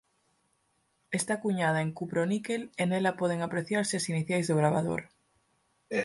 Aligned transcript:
Está 1.11 1.33
cuñada 1.43 1.79
en 1.85 1.89
cuproníquel 1.99 2.63
e 2.81 2.83
nela 2.89 3.17
poden 3.21 3.39
apreciarse 3.41 3.93
as 3.97 4.09
iniciais 4.13 4.47
do 4.47 4.59
gravador. 4.61 5.01